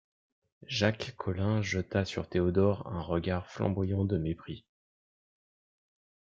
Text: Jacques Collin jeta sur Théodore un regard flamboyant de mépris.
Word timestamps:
Jacques 0.65 1.13
Collin 1.15 1.61
jeta 1.61 2.05
sur 2.05 2.27
Théodore 2.27 2.87
un 2.87 3.01
regard 3.01 3.47
flamboyant 3.51 4.03
de 4.03 4.17
mépris. 4.17 4.65